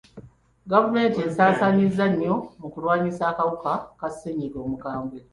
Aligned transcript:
Gavumenti 0.71 1.19
esaasaanyizza 1.27 2.05
nnyo 2.11 2.35
mu 2.59 2.67
kulwanyisa 2.73 3.23
akawuka 3.31 3.71
ka 3.99 4.07
ssenyiga 4.13 4.57
omukambwe. 4.65 5.19